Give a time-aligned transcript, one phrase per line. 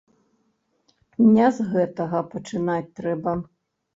[1.35, 3.37] Не з гэтага пачынаць трэба!